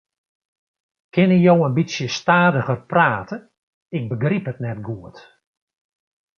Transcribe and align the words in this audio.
Kinne 1.13 1.37
jo 1.43 1.53
in 1.67 1.75
bytsje 1.77 2.07
stadiger 2.17 2.79
prate, 2.91 3.35
ik 3.97 4.03
begryp 4.11 4.45
it 4.51 4.59
net 4.65 4.79
goed. 4.87 5.17